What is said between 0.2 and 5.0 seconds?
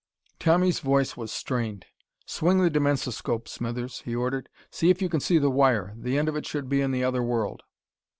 Tommy's voice was strained. "Swing the dimensoscope, Smithers," he ordered. "See if